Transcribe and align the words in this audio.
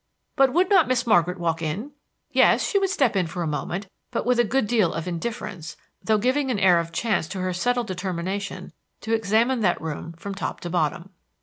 But 0.35 0.51
would 0.51 0.67
not 0.67 0.87
Miss 0.87 1.05
Margaret 1.05 1.39
walk 1.39 1.61
in? 1.61 1.91
Yes, 2.31 2.67
she 2.67 2.79
would 2.79 2.89
step 2.89 3.15
in 3.15 3.27
for 3.27 3.43
a 3.43 3.47
moment, 3.47 3.87
but 4.09 4.25
with 4.25 4.39
a 4.39 4.43
good 4.43 4.65
deal 4.65 4.93
of 4.93 5.07
indifference, 5.07 5.77
though, 6.03 6.17
giving 6.17 6.49
an 6.49 6.57
air 6.57 6.79
of 6.79 6.91
chance 6.91 7.27
to 7.27 7.39
her 7.39 7.53
settled 7.53 7.85
determination 7.85 8.73
to 9.01 9.13
examine 9.13 9.59
that 9.59 9.79
room 9.79 10.13
from 10.13 10.33
top 10.33 10.59
to 10.61 10.71
bottom. 10.71 11.11